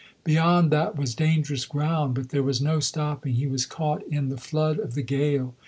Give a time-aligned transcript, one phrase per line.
[0.23, 4.35] Beyond that was dangerous ground, but there was no stopping; he was caught in the
[4.37, 5.53] flood of the gale.